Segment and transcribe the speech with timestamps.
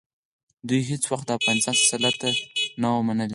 [0.67, 2.29] دوی هېڅ وخت د افغانستان سلطه
[2.81, 3.29] نه وه منلې.